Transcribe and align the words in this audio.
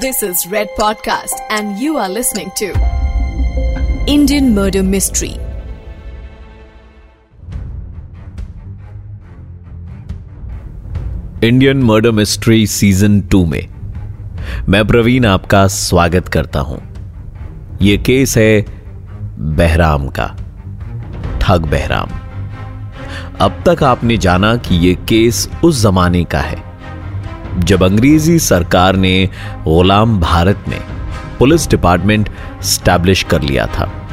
This 0.00 0.22
is 0.22 0.46
Red 0.46 0.68
Podcast, 0.78 1.38
and 1.50 1.78
you 1.78 1.98
are 1.98 2.08
listening 2.08 2.50
to 2.56 2.68
Indian 4.06 4.54
Murder 4.54 4.82
Mystery. 4.82 5.34
Indian 11.44 11.82
Murder 11.82 12.10
Mystery 12.10 12.66
season 12.66 13.20
two 13.30 13.44
में 13.46 13.68
मैं 14.68 14.86
प्रवीण 14.86 15.26
आपका 15.26 15.66
स्वागत 15.68 16.28
करता 16.28 16.60
हूँ 16.60 16.80
यह 17.82 18.02
केस 18.02 18.36
है 18.38 18.64
बहराम 19.60 20.08
का 20.18 20.26
ठग 21.42 21.70
बहराम 21.70 22.18
अब 23.40 23.62
तक 23.68 23.82
आपने 23.84 24.16
जाना 24.26 24.56
कि 24.56 24.86
यह 24.88 25.04
केस 25.08 25.48
उस 25.64 25.82
जमाने 25.82 26.24
का 26.24 26.40
है 26.40 26.71
जब 27.58 27.82
अंग्रेज़ी 27.82 28.38
सरकार 28.38 28.96
ने 28.96 29.28
गुलाम 29.64 30.20
भारत 30.20 30.64
में 30.68 30.80
पुलिस 31.38 31.68
डिपार्टमेंट 31.68 32.28
स्टैब्लिश 32.62 33.22
कर 33.22 33.42
लिया 33.42 33.66
था। 33.66 34.08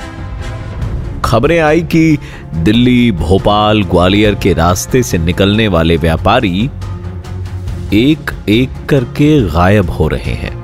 खबरें 1.26 1.60
आई 1.60 1.82
कि 1.82 2.18
दिल्ली, 2.55 3.12
भोपाल, 3.12 3.84
ग्वालियर 3.84 4.36
के 4.36 4.54
रास्ते 4.54 5.04
से 5.04 5.18
निकलने 5.18 5.68
वाले 5.68 5.98
व्यापारी 5.98 6.70
एक 7.94 8.32
एक 8.49 8.70
करके 8.90 9.41
गायब 9.41 9.90
हो 9.90 10.08
रहे 10.08 10.34
हैं। 10.34 10.60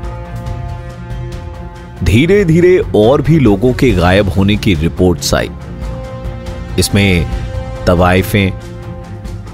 धीरे 2.03 2.45
धीरे 2.45 2.77
और 2.95 3.21
भी 3.21 3.39
लोगों 3.39 3.73
के 3.73 3.91
गायब 3.91 4.29
होने 4.29 4.55
की 4.55 4.73
रिपोर्ट्स 4.73 5.33
आई। 5.33 5.49
इसमें 6.79 7.27
तवाइफें 7.87 8.51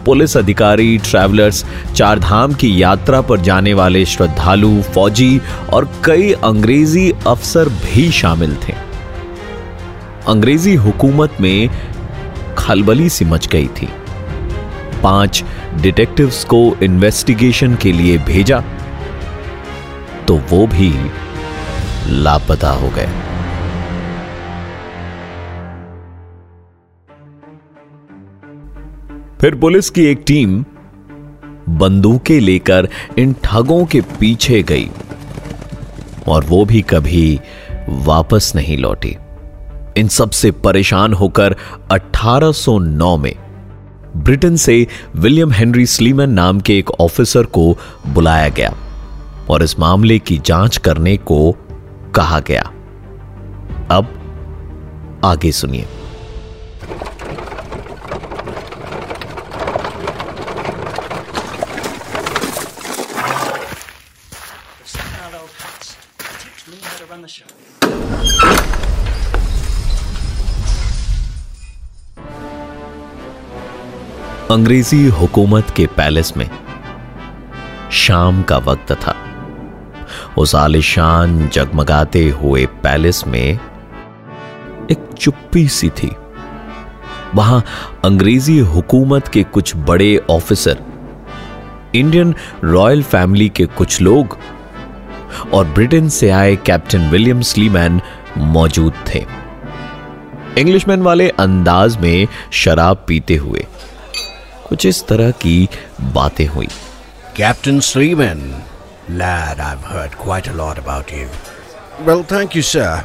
पुलिस 0.05 0.35
अधिकारी 0.37 0.97
ट्रैवलर्स 0.97 1.63
चारधाम 1.95 2.53
की 2.53 2.81
यात्रा 2.81 3.21
पर 3.21 3.39
जाने 3.39 3.73
वाले 3.73 4.05
श्रद्धालु, 4.05 4.81
फौजी 4.83 5.39
और 5.73 5.89
कई 6.05 6.31
अंग्रेज़ी 6.33 7.11
अफसर 7.27 7.69
भी 7.69 8.09
शामिल 8.11 8.55
थे। 8.67 8.73
अंग्रेज़ी 10.27 10.75
हुकूमत 10.75 11.37
में 11.41 11.69
खलबली 12.57 13.09
सी 13.09 13.25
मच 13.25 13.47
गई 13.47 13.67
थी। 13.77 13.89
पाँच 15.03 15.43
डिटेक्टिव्स 15.81 16.43
को 16.43 16.59
इन्वेस्टिगेशन 16.83 17.75
के 17.75 17.91
लिए 17.91 18.17
भेजा 18.27 18.63
तो 20.27 20.35
वो 20.49 20.65
भी 20.67 20.93
लापता 22.23 22.69
हो 22.71 22.89
गए। 22.89 23.09
फिर 29.41 29.55
पुलिस 29.55 29.89
की 29.89 30.05
एक 30.05 30.23
टीम 30.27 30.65
बंदूकें 31.69 32.39
लेकर 32.39 32.87
इन 33.17 33.35
ठगों 33.43 33.85
के 33.85 34.01
पीछे 34.01 34.63
गई 34.63 34.89
और 36.27 36.43
वो 36.45 36.65
भी 36.65 36.81
कभी 36.81 37.39
वापस 37.89 38.51
नहीं 38.55 38.77
लौटी। 38.77 39.15
इन 39.97 40.07
सबसे 40.07 40.51
परेशान 40.51 41.13
होकर 41.13 41.55
1809 41.91 43.17
में 43.17 43.35
ब्रिटेन 44.17 44.55
से 44.55 44.87
विलियम 45.15 45.51
हेनरी 45.51 45.85
स्लीमन 45.85 46.29
नाम 46.29 46.59
के 46.59 46.77
एक 46.79 46.91
ऑफिसर 46.91 47.43
को 47.43 47.77
बुलाया 48.07 48.49
गया 48.49 48.75
और 49.49 49.63
इस 49.63 49.79
मामले 49.79 50.19
की 50.19 50.41
जाँच 50.45 50.77
करने 50.77 51.17
को 51.17 51.55
कहा 52.15 52.39
गया। 52.39 52.63
अब 53.91 54.07
आगे 55.25 55.51
सुनिए। 55.51 55.87
अंग्रेज़ी 74.51 75.07
हुकूमत 75.09 75.69
के 75.69 75.85
पैलेस 75.87 76.31
में 76.37 76.49
शाम 77.91 78.41
का 78.43 78.57
वक्त 78.57 78.91
था। 78.93 79.15
उस 80.37 80.55
आलिशान 80.55 81.47
जगमगाते 81.47 82.27
हुए 82.29 82.65
पैलेस 82.83 83.23
में 83.27 83.59
एक 84.91 85.07
चुप्पी 85.17 85.67
सी 85.67 85.89
थी। 85.89 86.11
वहाँ 87.35 87.63
अंग्रेज़ी 88.05 88.57
हुकूमत 88.59 89.27
के 89.27 89.43
कुछ 89.43 89.75
बड़े 89.77 90.15
ऑफिसर, 90.29 90.77
इंडियन 91.95 92.35
रॉयल 92.63 93.03
फैमिली 93.03 93.49
के 93.49 93.65
कुछ 93.65 94.01
लोग 94.01 94.37
और 95.53 95.65
ब्रिटेन 95.65 96.09
से 96.09 96.29
आए 96.29 96.55
कैप्टन 96.55 97.09
विलियम 97.09 97.41
स्लीमैन 97.41 98.01
मौजूद 98.37 98.93
थे। 99.13 99.25
इंग्लिशमैन 100.57 101.01
वाले 101.01 101.29
अंदाज 101.29 101.97
में 101.97 102.27
शराब 102.53 103.05
पीते 103.07 103.35
हुए 103.35 103.65
कुछ 104.70 104.86
इस 104.86 105.04
तरह 105.08 105.30
की 105.44 105.68
बातें 106.18 106.46
हुई 106.46 106.68
Captain 107.36 107.82
Sleeman. 107.82 108.42
Lad, 109.08 109.60
I've 109.60 109.82
heard 109.84 110.16
quite 110.16 110.46
a 110.48 110.54
lot 110.54 110.78
about 110.78 111.10
you. 111.12 111.28
Well, 112.06 112.22
thank 112.22 112.54
you, 112.54 112.62
sir. 112.62 113.04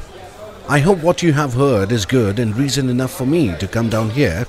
I 0.69 0.79
hope 0.79 1.03
what 1.03 1.21
you 1.21 1.33
have 1.33 1.53
heard 1.53 1.91
is 1.91 2.05
good 2.05 2.39
and 2.39 2.55
reason 2.55 2.87
enough 2.89 3.11
for 3.11 3.25
me 3.25 3.41
to 3.57 3.67
come 3.67 3.89
down 3.89 4.09
here 4.11 4.45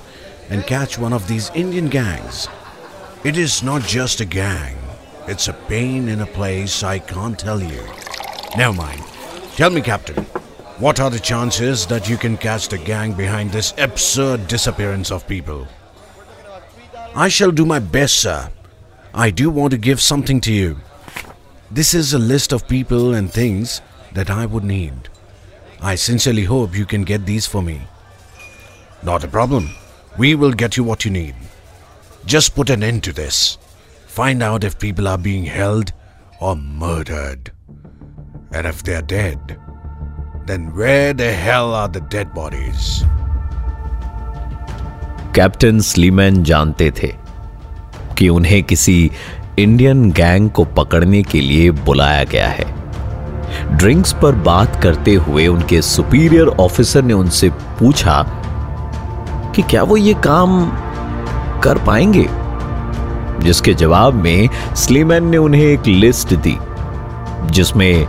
and 0.49 0.65
catch 0.65 0.97
one 0.97 1.11
of 1.11 1.27
these 1.27 1.51
Indian 1.53 1.89
gangs. 1.89 2.47
It 3.25 3.37
is 3.37 3.61
not 3.61 3.81
just 3.81 4.21
a 4.21 4.25
gang, 4.25 4.77
it's 5.27 5.49
a 5.49 5.53
pain 5.53 6.07
in 6.07 6.21
a 6.21 6.25
place 6.25 6.81
I 6.81 6.99
can't 6.99 7.37
tell 7.37 7.61
you. 7.61 7.83
Never 8.57 8.73
mind. 8.73 9.03
Tell 9.57 9.69
me, 9.69 9.81
Captain, 9.81 10.23
what 10.79 10.99
are 10.99 11.09
the 11.09 11.19
chances 11.19 11.85
that 11.87 12.07
you 12.07 12.17
can 12.17 12.37
catch 12.37 12.69
the 12.69 12.77
gang 12.77 13.11
behind 13.13 13.51
this 13.51 13.73
absurd 13.77 14.47
disappearance 14.47 15.11
of 15.11 15.27
people? 15.27 15.67
I 17.18 17.26
shall 17.26 17.50
do 17.50 17.66
my 17.66 17.80
best, 17.80 18.18
sir. 18.18 18.48
I 19.12 19.30
do 19.30 19.50
want 19.50 19.72
to 19.72 19.76
give 19.76 20.00
something 20.00 20.40
to 20.42 20.52
you. 20.52 20.76
This 21.68 21.92
is 21.92 22.14
a 22.14 22.18
list 22.32 22.52
of 22.52 22.68
people 22.68 23.14
and 23.14 23.28
things 23.28 23.80
that 24.12 24.30
I 24.30 24.46
would 24.46 24.62
need. 24.62 25.08
I 25.82 25.96
sincerely 25.96 26.44
hope 26.44 26.76
you 26.76 26.86
can 26.86 27.02
get 27.02 27.26
these 27.26 27.44
for 27.44 27.60
me. 27.60 27.80
Not 29.02 29.24
a 29.24 29.34
problem. 29.36 29.68
We 30.16 30.36
will 30.36 30.52
get 30.52 30.76
you 30.76 30.84
what 30.84 31.04
you 31.04 31.10
need. 31.10 31.34
Just 32.24 32.54
put 32.54 32.70
an 32.70 32.84
end 32.84 33.02
to 33.02 33.12
this. 33.12 33.58
Find 34.06 34.40
out 34.40 34.62
if 34.62 34.78
people 34.78 35.08
are 35.08 35.18
being 35.18 35.44
held 35.44 35.92
or 36.40 36.54
murdered. 36.54 37.50
And 38.52 38.64
if 38.64 38.84
they're 38.84 39.02
dead, 39.02 39.58
then 40.46 40.72
where 40.72 41.12
the 41.14 41.32
hell 41.32 41.74
are 41.74 41.88
the 41.88 42.00
dead 42.00 42.32
bodies? 42.32 43.02
Captain 45.34 45.80
Sleeman 45.80 46.42
जानते 46.42 46.90
थे 46.90 47.14
कि 48.18 48.28
उन्हें 48.28 48.62
किसी 48.62 49.10
Indian 49.58 50.10
gang 50.10 50.50
को 50.50 50.64
पकड़ने 50.64 51.22
के 51.22 51.40
लिए 51.40 51.70
बुलाया 51.70 52.24
गया 52.24 52.48
है। 52.48 52.78
ड्रिंक्स 53.76 54.12
पर 54.12 54.32
बात 54.32 54.82
करते 54.82 55.14
हुए 55.14 55.46
उनके 55.46 55.82
सुपीरियर 55.82 56.46
ऑफिसर 56.46 57.02
ने 57.02 57.12
उनसे 57.12 57.50
पूछा 57.50 58.22
कि 59.54 59.62
क्या 59.62 59.82
वो 59.82 59.96
ये 59.96 60.14
काम 60.14 60.70
कर 61.60 61.78
पाएँगे? 61.78 62.28
जिसके 63.44 63.74
जवाब 63.74 64.14
में 64.14 64.48
स्लीमैन 64.76 65.24
ने 65.24 65.36
उन्हें 65.36 65.62
एक 65.62 65.86
लिस्ट 65.86 66.34
दी, 66.34 66.56
जिसमें 67.50 68.06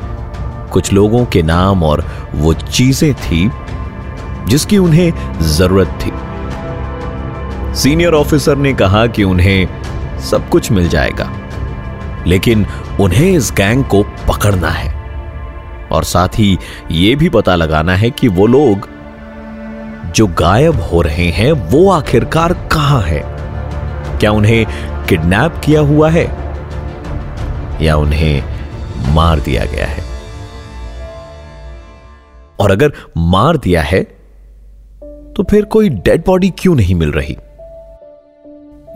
कुछ 0.72 0.94
लोगों 0.94 1.26
के 1.26 1.44
नाम 1.44 1.84
और 1.84 2.06
वो 2.36 2.54
चीज़ें 2.54 3.14
थी, 3.14 3.52
जिसकी 4.48 4.78
उन्हें 4.78 5.40
ज़रूरत 5.42 5.88
थी। 5.88 6.29
सीनियर 7.76 8.14
ऑफिसर 8.14 8.56
ने 8.58 8.74
कहा 8.74 9.06
कि 9.08 9.24
उन्हें 9.24 10.20
सब 10.20 10.50
कुछ 10.50 10.72
मिल 10.72 10.88
जाएगा, 10.90 11.32
लेकिन 12.28 12.66
उन्हें 13.02 13.32
इस 13.32 13.52
गैंग 13.58 13.84
को 13.84 14.04
पकड़ना 14.04 14.70
है। 14.70 14.94
और 15.92 16.04
साथ 16.04 16.28
ही 16.28 16.58
यह 16.92 17.16
भी 17.16 17.30
पता 17.30 17.56
लगाना 17.56 17.96
है 17.96 18.10
कि 18.10 18.28
वो 18.28 18.48
लोग 18.48 18.88
जो 20.16 20.28
गायब 20.28 20.80
हो 20.82 21.02
रहे 21.02 21.30
हैं, 21.30 21.52
वो 21.52 21.90
आखिरकार 21.92 22.54
कहाँ 22.54 23.02
है? 23.02 23.24
क्या 24.20 24.32
उन्हें 24.32 24.66
किडनैप 25.06 25.62
किया 25.66 25.82
हुआ 25.82 26.10
है? 26.10 26.26
या 27.82 27.96
उन्हें 27.96 28.44
मार 29.14 29.40
दिया 29.40 29.66
गया 29.66 29.86
है? 29.86 30.04
और 32.60 32.72
अगर 32.72 32.94
मार 33.18 33.58
दिया 33.58 33.82
है 33.82 34.04
तो 35.36 35.44
फिर 35.44 35.66
कोई 35.66 35.90
डेड 35.90 36.24
बॉडी 36.26 36.50
क्यों 36.58 36.76
नहीं 36.76 36.96
मिल 36.96 37.12
रही? 37.12 37.38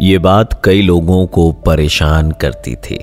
यह 0.01 0.19
बात 0.19 0.61
कई 0.63 0.81
लोगों 0.81 1.25
को 1.27 1.51
परेशान 1.51 2.31
करती 2.31 2.75
थी। 2.75 2.95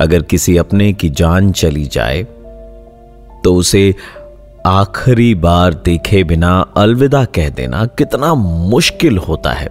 अगर 0.00 0.22
किसी 0.22 0.56
अपने 0.56 0.92
की 0.92 1.08
जान 1.10 1.52
चली 1.52 1.84
जाए 1.86 2.22
तो 3.44 3.54
उसे 3.54 3.94
आखिरी 4.66 5.34
बार 5.34 5.74
देखे 5.74 6.24
बिना 6.24 6.66
अलविदा 6.76 7.24
कह 7.24 7.48
देना 7.48 7.84
कितना 7.98 8.34
मुश्किल 8.34 9.18
होता 9.18 9.52
है। 9.52 9.68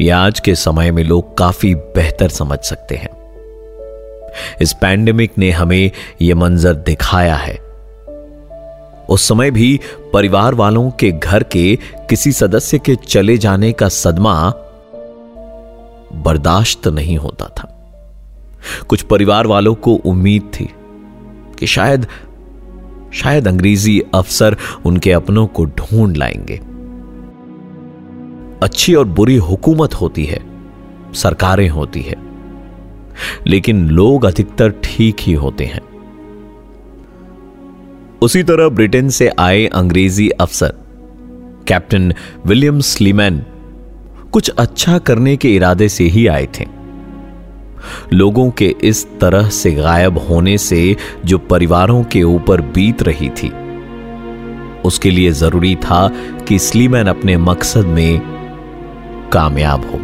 यह 0.00 0.18
आज 0.18 0.40
के 0.40 0.54
समय 0.54 0.90
में 0.90 1.04
लोग 1.04 1.36
काफ़ी 1.36 1.74
बेहतर 1.74 2.28
समझ 2.28 2.58
सकते 2.58 2.94
हैं। 2.94 3.10
इस 4.60 4.72
पैंडेमिक 4.72 5.38
ने 5.38 5.50
हमें 5.50 5.90
यह 6.22 6.34
मंजर 6.34 6.74
दिखाया 6.74 7.34
है 7.34 7.58
उस 9.12 9.28
समय 9.28 9.50
भी 9.50 9.80
परिवार 10.12 10.54
वालों 10.54 10.90
के 10.90 11.10
घर 11.12 11.42
के 11.42 11.78
किसी 12.10 12.32
सदस्य 12.32 12.78
के 12.78 12.96
चले 12.96 13.38
जाने 13.38 13.72
का 13.72 13.88
सदमा 13.88 14.50
बर्दाश्त 16.14 16.88
नहीं 16.88 17.16
होता 17.16 17.46
था। 17.48 17.68
कुछ 18.88 19.02
परिवार 19.02 19.46
वालों 19.46 19.74
को 19.74 19.94
उम्मीद 19.94 20.50
थी 20.54 20.68
कि 21.58 21.66
शायद 21.66 22.06
शायद 23.14 23.48
अंग्रेज़ी 23.48 24.00
अफसर 24.14 24.56
उनके 24.86 25.12
अपनों 25.12 25.46
को 25.46 25.64
ढूंढ 25.64 26.16
लाएँगे। 26.16 26.60
अच्छी 28.62 28.94
और 28.94 29.04
बुरी 29.04 29.36
हुकूमत 29.36 29.94
होती 29.94 30.24
है, 30.24 30.40
सरकारें 31.14 31.68
होती 31.68 32.02
है, 32.02 32.16
लेकिन 33.46 33.88
लोग 33.88 34.24
अधिकतर 34.24 34.70
ठीक 34.84 35.16
ही 35.20 35.32
होते 35.32 35.64
हैं। 35.64 35.91
उसी 38.22 38.42
तरह 38.42 38.68
ब्रिटेन 38.68 39.08
से 39.08 39.28
आए 39.38 39.64
अंग्रेज़ी 39.66 40.28
अफसर, 40.30 40.72
कैप्टन 41.68 42.12
विलियम 42.46 42.80
स्लीमैन, 42.80 43.38
कुछ 44.32 44.48
अच्छा 44.50 44.98
करने 44.98 45.36
के 45.36 45.54
इरादे 45.56 45.88
से 45.88 46.04
ही 46.04 46.26
आए 46.26 46.46
थे। 46.58 46.66
लोगों 48.12 48.50
के 48.50 48.74
इस 48.82 49.06
तरह 49.20 49.48
से 49.48 49.72
गायब 49.72 50.18
होने 50.18 50.56
से 50.58 50.96
जो 51.24 51.38
परिवारों 51.38 52.02
के 52.04 52.22
ऊपर 52.22 52.60
बीत 52.60 53.02
रही 53.02 53.28
थी, 53.30 53.50
उसके 54.84 55.10
लिए 55.10 55.30
ज़रूरी 55.30 55.74
था 55.76 56.06
कि 56.48 56.58
स्लीमैन 56.58 57.06
अपने 57.06 57.36
मकसद 57.38 57.86
में 57.86 58.20
कामयाब 59.32 59.84
हो। 59.84 59.98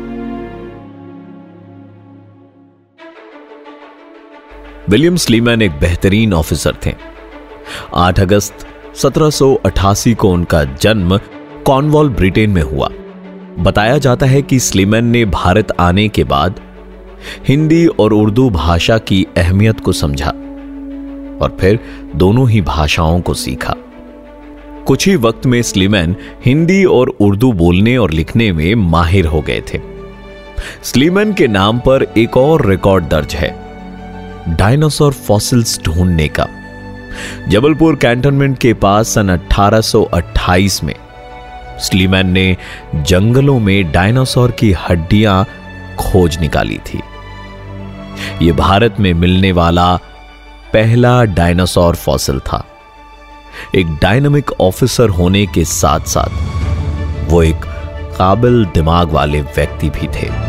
विलियम 4.89 5.17
स्लीमैन 5.17 5.63
एक 5.63 5.79
बेहतरीन 5.81 6.35
ऑफिसर 6.35 6.77
थे। 6.87 6.95
8 7.95 8.21
अगस्त 8.21 8.67
1788 8.97 10.15
को 10.15 10.31
उनका 10.31 10.63
जन्म 10.65 11.17
कॉर्नवॉल, 11.67 12.09
ब्रिटेन 12.09 12.51
में 12.51 12.63
हुआ। 12.63 12.89
बताया 13.59 13.99
जाता 13.99 14.27
है 14.27 14.43
कि 14.43 14.59
स्लीमैन 14.61 15.05
ने 15.05 15.25
भारत 15.25 15.73
आने 15.81 16.09
के 16.09 16.25
बाद 16.25 16.61
हिंदी 17.49 17.87
और 17.87 18.13
उर्दू 18.13 18.49
भाषा 18.51 18.99
की 18.99 19.27
अहमियत 19.37 19.81
को 19.81 19.93
समझा 19.93 20.31
और 21.41 21.57
फिर 21.61 21.79
दोनों 22.17 22.49
ही 22.51 22.61
भाषाओं 22.61 23.21
को 23.21 23.35
सीखा। 23.35 23.75
कुछ 24.87 25.07
ही 25.09 25.17
वक्त 25.17 25.47
में 25.47 25.61
स्लीमैन 25.63 26.17
हिंदी 26.45 26.85
और 26.85 27.09
उर्दू 27.21 27.53
बोलने 27.53 27.97
और 27.97 28.11
लिखने 28.11 28.53
में 28.53 28.75
माहिर 28.75 29.27
हो 29.27 29.41
गए 29.41 29.63
थे। 29.73 29.81
स्लीमैन 30.83 31.33
के 31.33 31.47
नाम 31.49 31.79
पर 31.79 32.07
एक 32.19 32.37
और 32.37 32.67
रिकॉर्ड 32.67 33.05
दर्ज 33.05 33.35
है, 33.35 33.51
डायनासोर 34.49 35.13
फॉसिल्स 35.13 35.81
ढूँढने 35.83 36.29
का। 36.29 36.47
जबलपुर 37.49 37.97
कैंटोनमेंट 37.97 38.59
के 38.59 38.75
पास 38.75 39.09
सन 39.09 39.37
1828 39.37 40.85
में 40.85 40.95
स्लीमैन 41.79 42.27
ने 42.27 42.57
जंगलों 42.95 43.59
में 43.59 43.93
डायनासोर 43.93 44.51
की 44.51 44.73
हड्डियाँ 44.73 45.45
खोज 45.99 46.39
निकाली 46.39 46.79
थी। 46.79 47.01
यह 48.43 48.53
भारत 48.53 48.97
में 49.01 49.15
मिलने 49.15 49.53
वाला 49.53 49.97
पहला 50.73 51.25
डायनासोर 51.25 51.95
फॉसिल 51.95 52.41
था। 52.41 52.65
एक 53.75 53.87
डायनामिक 53.87 54.51
ऑफिसर 54.61 55.09
होने 55.09 55.47
के 55.47 55.65
साथ 55.65 56.01
साथ 56.01 57.31
वो 57.31 57.43
एक 57.43 57.65
काबिल 58.19 58.65
दिमाग 58.65 59.11
वाले 59.11 59.41
व्यक्ति 59.41 59.91
भी 59.91 60.07
थे। 60.07 60.48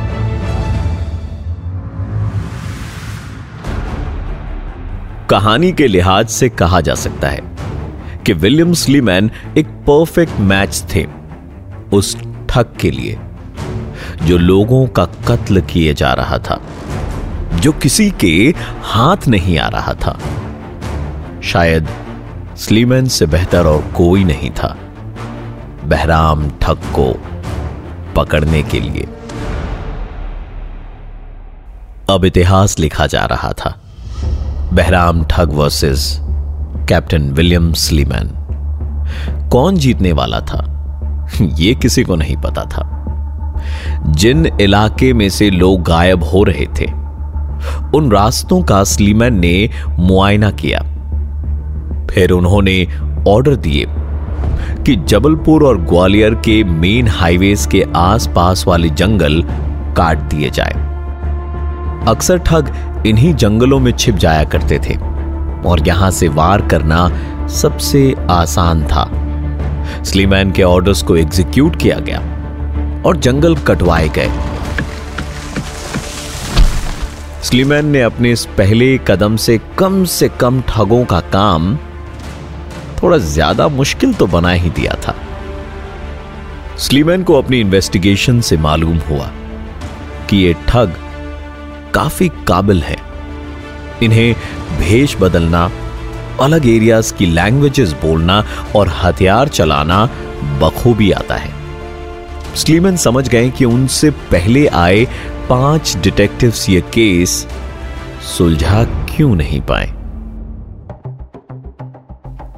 कहानी 5.30 5.72
के 5.72 5.88
लिहाज 5.88 6.30
से 6.30 6.50
कहा 6.50 6.82
जा 6.82 6.94
सकता 6.96 7.28
है 7.28 7.42
कि 8.26 8.34
विलियम 8.34 8.74
स्लीमैन 8.74 9.32
एक 9.58 9.68
परफेक्ट 9.68 10.40
मैच 10.40 10.84
थे 10.96 11.06
उस 11.94 12.16
ठग 12.50 12.74
के 12.80 12.92
लिए, 12.92 13.20
जो 14.24 14.38
लोगों 14.38 14.88
का 14.88 15.06
कत्ल 15.06 15.62
किए 15.62 15.94
जा 15.94 16.14
रहा 16.14 16.38
था, 16.38 16.62
जो 17.56 17.72
किसी 17.72 18.12
के 18.12 18.54
हाथ 18.84 19.28
नहीं 19.28 19.58
आ 19.60 19.68
रहा 19.68 19.94
था। 19.94 20.20
शायद 21.44 21.88
स्लीमैन 22.58 23.08
से 23.08 23.26
बेहतर 23.26 23.66
और 23.66 23.82
कोई 23.82 24.24
नहीं 24.24 24.52
था 24.52 24.78
बहराम 25.84 26.50
ठग 26.50 26.78
को 26.96 27.14
पकड़ने 28.16 28.64
के 28.64 28.80
लिए। 28.80 29.08
अब 32.10 32.26
इतिहास 32.26 32.80
लिखा 32.80 33.08
जा 33.08 33.26
रहा 33.26 33.52
था। 33.52 33.82
बहराम 34.74 35.24
ठग 35.24 35.50
वर्सेस 35.54 36.20
कैप्टन 36.90 37.22
विलियम 37.22 37.74
स्लीमैन 37.74 38.30
कौन 39.50 39.76
जीतने 39.76 40.12
वाला 40.12 40.40
था? 40.40 40.60
यह 41.42 41.74
किसी 41.74 42.04
को 42.04 42.16
नहीं 42.16 42.38
पता 42.38 42.64
था। 42.64 42.96
जिन 44.08 44.46
इलाके 44.62 45.14
में 45.14 45.30
से 45.30 45.50
लोग 45.50 45.84
गायब 45.84 46.24
हो 46.24 46.44
रहे 46.44 46.66
थे, 46.66 46.86
उन 47.98 48.12
रास्तों 48.14 48.62
का 48.62 48.84
स्लीमैन 48.84 49.40
ने 49.40 49.70
मुआयना 50.00 50.52
किया। 50.52 50.80
फिर 52.08 52.32
उन्होंने 52.32 52.88
ऑर्डर 53.28 53.56
दिए 53.56 53.86
कि 54.86 54.96
जबलपुर 54.96 55.64
और 55.64 55.82
ग्वालियर 55.82 56.34
के 56.34 56.64
मेन 56.64 57.08
हाईवेज 57.08 57.66
के 57.66 57.86
आसपास 57.96 58.68
वाले 58.68 58.90
जंगल 58.90 59.44
काट 59.98 60.18
दिए 60.18 60.50
जाए। 60.50 60.90
अक्सर 62.08 62.38
ठग 62.38 62.89
इन्हीं 63.06 63.34
जंगलों 63.34 63.80
में 63.80 63.92
छिप 63.92 64.16
जाया 64.16 64.44
करते 64.44 64.80
थे 64.80 64.96
और 65.70 65.88
यहाँ 65.88 66.10
से 66.12 66.28
वार 66.28 66.62
करना 66.68 67.08
सबसे 67.50 68.14
आसान 68.30 68.84
था। 68.84 69.06
स्लीमैन 70.04 70.52
के 70.52 70.64
ऑर्डर्स 70.64 71.04
को 71.04 71.16
एग्जीक्यूट 71.18 71.76
किया 71.76 72.00
गया 72.00 72.20
और 73.06 73.18
जंगल 73.18 73.56
कटवाए 73.68 74.10
गए। 74.18 74.30
स्लीमैन 77.44 77.86
ने 77.86 78.02
अपने 78.02 78.32
इस 78.32 78.46
पहले 78.58 78.98
कदम 79.08 79.36
से 79.38 79.60
कम 79.78 80.04
से 80.06 80.30
कम 80.40 80.62
ठगों 80.70 81.04
का 81.06 81.20
काम 81.30 81.76
थोड़ा 83.04 83.18
ज़्यादा 83.18 83.68
मुश्किल 83.68 84.14
तो 84.14 84.28
बना 84.28 84.52
ही 84.52 84.70
दिया 84.70 84.96
था। 85.08 85.16
स्लीमैन 86.78 87.24
को 87.24 87.34
अपनी 87.34 87.60
इन्वेस्टिगेशन 87.60 88.42
से 88.42 88.58
मालूम 88.58 88.98
हुआ 89.10 89.32
कि 90.30 90.38
ये 90.38 90.54
ठग 90.68 90.96
काफ़ी 91.94 92.30
काबिल 92.48 92.82
है। 92.84 92.98
इन्हें 94.04 94.36
भेष 94.80 95.16
बदलना, 95.22 95.72
अलग 96.42 96.68
एरियाज़ 96.68 97.14
की 97.14 97.26
लैंग्वेजेस 97.26 97.94
बोलना 97.94 98.44
और 98.76 98.88
हथियार 98.88 99.48
चलाना 99.48 100.10
बखूबी 100.44 101.12
आता 101.12 101.36
है। 101.36 101.54
स्लीमन 102.56 102.96
समझ 102.96 103.30
गए 103.30 103.50
कि 103.50 103.66
उनसे 103.66 104.10
पहले 104.10 104.68
आए 104.68 105.06
पाँच 105.50 105.98
डिटेक्टिव्स 105.98 106.70
ये 106.70 106.82
केस 106.82 107.48
सुलझा 108.38 108.84
क्यों 108.84 109.36
नहीं 109.36 109.62
पाए। 109.62 109.88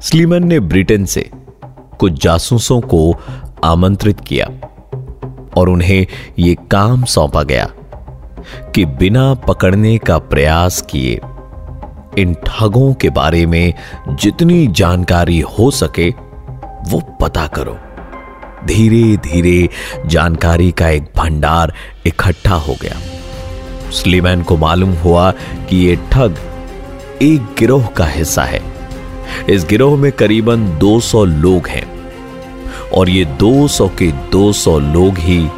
स्लीमन 0.00 0.44
ने 0.44 0.60
ब्रिटेन 0.60 1.04
से 1.04 1.30
कुछ 1.98 2.22
जासूसों 2.22 2.80
को 2.80 3.16
आमंत्रित 3.64 4.20
किया 4.20 4.46
और 5.56 5.68
उन्हें 5.68 6.06
यह 6.38 6.56
काम 6.70 7.04
सौंपा 7.04 7.42
गया। 7.42 7.70
कि 8.74 8.84
बिना 8.84 9.34
पकड़ने 9.34 9.98
का 9.98 10.18
प्रयास 10.18 10.82
किए। 10.90 11.20
इन 12.18 12.34
ठगों 12.34 12.94
के 12.94 13.10
बारे 13.10 13.46
में 13.46 13.74
जितनी 14.08 14.66
जानकारी 14.66 15.40
हो 15.40 15.70
सके, 15.70 16.08
वो 16.88 17.00
पता 17.20 17.46
करो। 17.46 17.78
धीरे 18.64 19.16
धीरे 19.16 19.68
जानकारी 20.06 20.72
का 20.72 20.88
एक 20.88 21.02
भंडार 21.16 21.72
इकट्ठा 22.06 22.54
हो 22.54 22.76
गया। 22.82 22.96
स्लीमैन 23.90 24.42
को 24.42 24.56
मालूम 24.56 24.92
हुआ 24.92 25.30
कि 25.70 25.76
ये 25.76 25.96
ठग 25.96 26.36
एक 27.22 27.40
गिरोह 27.58 27.86
का 27.86 28.04
हिस्सा 28.04 28.42
है। 28.42 28.62
इस 29.48 29.64
गिरोह 29.64 29.96
में 29.96 30.12
करीबन 30.12 30.78
200 30.78 31.24
लोग 31.24 31.66
हैं 31.66 31.86
और 32.90 33.08
ये 33.08 33.24
200 33.24 33.88
के 33.88 34.12
200 34.12 34.78
लोग 34.78 35.14
ही 35.18 35.48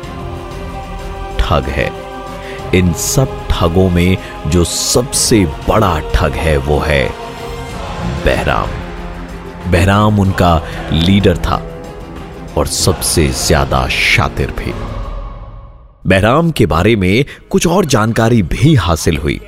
ठग 1.39 1.65
है। 1.69 2.04
इन 2.75 2.93
सब 2.93 3.37
ठगों 3.51 3.89
में 3.91 4.17
जो 4.47 4.65
सबसे 4.65 5.45
बड़ा 5.69 5.99
ठग 6.15 6.33
है, 6.33 6.57
वो 6.57 6.79
है 6.79 7.09
बहराम। 8.25 8.69
बहराम 9.71 10.19
उनका 10.21 10.57
लीडर 10.93 11.37
था 11.37 11.57
और 12.59 12.67
सबसे 12.67 13.27
ज़्यादा 13.29 13.87
शातिर 13.89 14.51
भी। 14.51 14.73
बहराम 16.07 16.51
के 16.51 16.67
बारे 16.67 16.97
में 16.97 17.25
कुछ 17.51 17.67
और 17.67 17.85
जानकारी 17.85 18.43
भी 18.43 18.75
हासिल 18.75 19.17
हुई। 19.17 19.41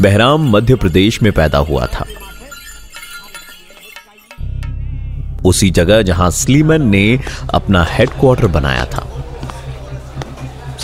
बहराम 0.00 0.50
मध्य 0.50 0.74
प्रदेश 0.74 1.22
में 1.22 1.32
पैदा 1.32 1.58
हुआ 1.58 1.86
था। 1.86 2.06
उसी 5.44 5.70
जगह 5.70 6.02
जहाँ 6.02 6.30
स्लीमन 6.30 6.82
ने 6.82 7.18
अपना 7.54 7.84
हेडक्वार्टर 7.84 8.46
बनाया 8.46 8.84
था। 8.84 9.06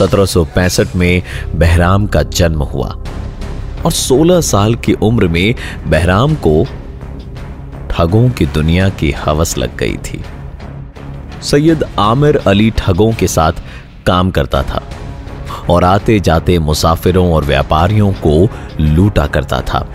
1765 0.07 0.97
में 0.97 1.23
बहराम 1.55 2.07
का 2.07 2.23
जन्म 2.23 2.63
हुआ। 2.63 2.89
और 3.85 3.93
16 3.93 4.41
साल 4.41 4.75
की 4.75 4.93
उम्र 4.93 5.29
में 5.29 5.55
बहराम 5.87 6.35
को 6.35 6.67
ठगों 7.91 8.31
की 8.31 8.47
दुनिया 8.47 8.89
की 8.89 9.11
हवस 9.11 9.59
लग 9.59 9.77
गई 9.77 9.97
थी। 9.97 10.25
सैयद 11.43 11.85
आमिर 11.99 12.37
अली 12.37 12.71
ठगों 12.71 13.13
के 13.13 13.29
साथ 13.29 13.53
काम 14.07 14.31
करता 14.31 14.63
था 14.63 14.83
और 15.71 15.85
आते 15.85 16.21
जाते 16.21 16.59
मुसाफिरों 16.59 17.33
और 17.33 17.45
व्यापारियों 17.45 18.13
को 18.13 18.49
लूटा 18.81 19.27
करता 19.27 19.61
था। 19.61 19.89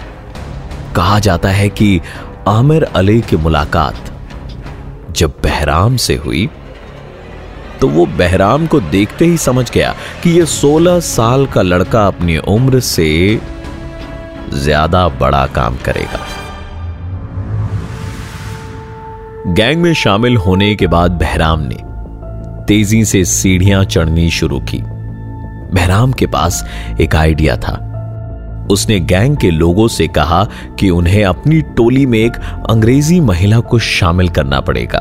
कहा 0.96 1.20
जाता 1.20 1.50
है 1.50 1.70
कि 1.70 2.02
आमिर 2.48 2.84
अली 2.84 3.22
की 3.22 3.38
मुलाकात 3.38 3.96
जब 5.12 5.34
बहराम 5.44 5.98
से 5.98 6.16
हुई 6.16 6.50
तो 7.82 7.88
वो 7.88 8.06
बहराम 8.06 8.68
को 8.68 8.80
देखते 8.80 9.26
ही 9.26 9.38
समझ 9.38 9.72
गया 9.72 9.96
कि 10.24 10.30
ये 10.30 10.46
16 10.46 11.00
साल 11.00 11.46
का 11.46 11.62
लड़का 11.62 12.08
अपनी 12.08 12.38
उम्र 12.38 12.80
से 12.80 13.40
ज़्यादा 14.54 15.08
बड़ा 15.10 15.46
काम 15.48 15.76
करेगा। 15.76 16.26
गैंग 19.54 19.82
में 19.82 19.94
शामिल 19.94 20.38
होने 20.38 20.76
के 20.76 20.88
बाद 20.88 21.12
बहराम 21.12 21.60
ने 21.62 21.78
तेज़ी 22.66 23.06
से 23.06 23.26
सीढ़ियाँ 23.26 23.84
चढ़नी 23.84 24.30
शुरू 24.30 24.60
की। 24.60 24.82
बहराम 25.74 26.12
के 26.12 26.26
पास 26.26 26.64
एक 27.02 27.16
आइडिया 27.16 27.56
था। 27.58 27.84
उसने 28.72 29.00
गैंग 29.00 29.38
के 29.38 29.52
लोगों 29.52 29.88
से 29.88 30.08
कहा 30.08 30.44
कि 30.80 30.90
उन्हें 30.90 31.24
अपनी 31.26 31.62
टोली 31.62 32.06
में 32.06 32.20
एक 32.20 32.38
अंग्रेज़ी 32.70 33.20
महिला 33.20 33.60
को 33.60 33.80
शामिल 33.80 34.30
करना 34.30 34.60
पड़ेगा। 34.60 35.00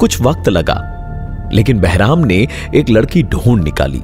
कुछ 0.00 0.20
वक्त 0.22 0.48
लगा, 0.48 0.80
लेकिन 1.52 1.80
बहराम 1.80 2.18
ने 2.18 2.46
एक 2.74 2.90
लड़की 2.90 3.22
ढूंढ 3.22 3.62
निकाली। 3.64 4.02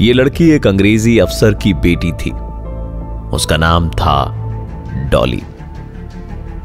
यह 0.00 0.14
लड़की 0.14 0.50
एक 0.50 0.66
अंग्रेज़ी 0.66 1.18
अफसर 1.18 1.54
की 1.54 1.74
बेटी 1.74 2.12
थी। 2.12 2.30
उसका 3.34 3.56
नाम 3.56 3.88
था 3.90 4.16
डॉली। 5.10 5.42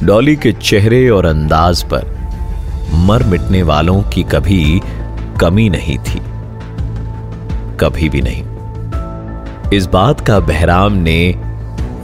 डॉली 0.03 0.35
के 0.35 0.51
चेहरे 0.51 1.09
और 1.09 1.25
अंदाज 1.25 1.83
पर 1.83 2.17
मर 2.95 3.23
मिटने 3.23 3.63
वालों 3.63 4.01
की 4.03 4.23
कभी 4.23 4.81
कमी 5.41 5.69
नहीं 5.69 5.97
थी। 5.99 6.19
कभी 7.79 8.09
भी 8.09 8.21
नहीं। 8.21 8.43
इस 9.73 9.85
बात 9.85 10.21
का 10.21 10.39
बहराम 10.39 10.93
ने 10.93 11.33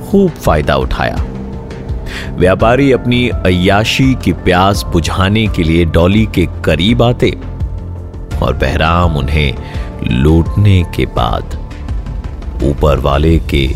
खूब 0.08 0.32
फ़ायदा 0.32 0.76
उठाया। 0.76 1.16
व्यापारी 2.30 2.92
अपनी 2.92 3.30
अयाशी 3.30 4.16
की 4.16 4.34
प्यास 4.34 4.84
बुझाने 4.84 5.48
के 5.48 5.64
लिए 5.64 5.86
डॉली 5.86 6.26
के 6.26 6.48
करीब 6.66 7.04
आते 7.04 7.32
और 8.42 8.54
बहराम 8.54 9.18
उन्हें 9.18 9.56
लूटने 10.12 10.84
के 10.96 11.06
बाद 11.06 11.44
ऊपर 12.64 13.00
वाले 13.00 13.40
के 13.40 13.68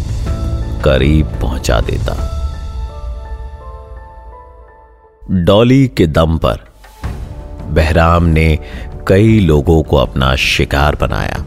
करीब 0.83 1.25
पहुँचा 1.25 1.79
देता। 1.81 2.35
डॉली 5.31 5.87
के 5.87 6.07
दम 6.07 6.37
पर 6.37 6.59
बहराम 7.65 8.23
ने 8.23 8.59
कई 9.07 9.39
लोगों 9.39 9.83
को 9.83 9.97
अपना 9.97 10.35
शिकार 10.35 10.95
बनाया। 10.95 11.45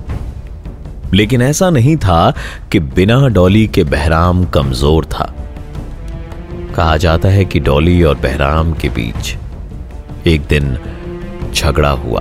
लेकिन 1.14 1.42
ऐसा 1.42 1.70
नहीं 1.70 1.96
था 1.96 2.34
कि 2.72 2.80
बिना 2.80 3.28
डॉली 3.28 3.66
के 3.66 3.84
बहराम 3.84 4.44
कमज़ोर 4.44 5.04
था। 5.04 5.34
कहा 6.76 6.96
जाता 6.96 7.28
है 7.28 7.44
कि 7.44 7.60
डॉली 7.60 8.02
और 8.02 8.14
बहराम 8.14 8.72
के 8.72 8.88
बीच 8.88 9.36
एक 10.26 10.46
दिन 10.46 10.78
झगड़ा 11.54 11.90
हुआ। 11.90 12.20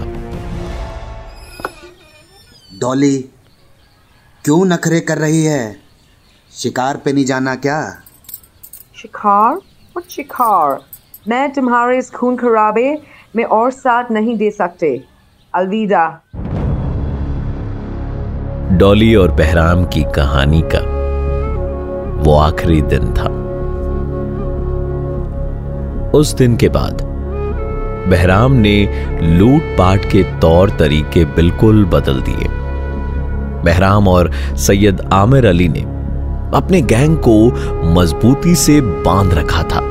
डॉली 2.79 3.17
क्यों 4.45 4.65
नखरे 4.65 4.99
कर 4.99 5.17
रही 5.17 5.45
है? 5.45 5.75
शिकार 6.51 6.97
पे 6.97 7.13
नहीं 7.13 7.25
जाना 7.25 7.55
क्या? 7.55 8.01
शिकार? 8.95 9.55
और 9.97 10.03
शिकार? 10.09 10.79
मैं 11.27 11.53
तुम्हारे 11.53 11.97
इस 11.97 12.11
खून 12.11 12.35
खराबे 12.35 13.01
में 13.35 13.43
और 13.43 13.71
साथ 13.71 14.03
नहीं 14.11 14.37
दे 14.37 14.51
सकते। 14.51 15.03
अलविदा। 15.55 16.21
डॉली 18.71 19.15
और 19.15 19.31
बहराम 19.31 19.85
की 19.85 20.03
कहानी 20.03 20.61
का 20.65 21.01
वो 22.21 22.35
आखिरी 22.35 22.81
दिन 22.81 23.13
था। 23.13 23.50
उस 26.13 26.33
दिन 26.33 26.57
के 26.57 26.69
बाद, 26.69 27.01
बहराम 28.07 28.51
ने 28.51 29.07
लूटपाट 29.21 30.05
के 30.05 30.23
तौर 30.23 30.69
तरीके 30.69 31.25
बिल्कुल 31.25 31.85
बदल 31.85 32.21
दिए। 32.21 32.47
बहराम 33.63 34.07
और 34.07 34.31
सैयद 34.57 35.09
आमिर 35.13 35.45
अली 35.45 35.67
ने 35.67 35.81
अपने 36.57 36.81
गैंग 36.81 37.17
को 37.17 37.47
मजबूती 37.83 38.55
से 38.55 38.81
बाँध 38.81 39.33
रखा 39.33 39.63
था। 39.63 39.81